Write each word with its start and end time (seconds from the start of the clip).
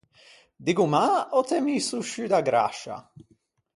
Diggo 0.65 0.85
mâ 0.93 1.05
ò 1.37 1.39
t’æ 1.47 1.57
misso 1.65 1.97
sciù 2.07 2.25
da 2.31 2.39
grascia? 2.47 2.95